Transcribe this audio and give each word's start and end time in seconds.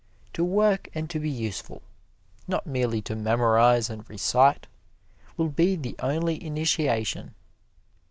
To 0.33 0.43
work 0.43 0.89
and 0.95 1.07
to 1.11 1.19
be 1.19 1.29
useful 1.29 1.83
not 2.47 2.65
merely 2.65 3.03
to 3.03 3.15
memorize 3.15 3.87
and 3.87 4.09
recite 4.09 4.65
will 5.37 5.49
be 5.49 5.75
the 5.75 5.95
only 5.99 6.43
initiation. 6.43 7.35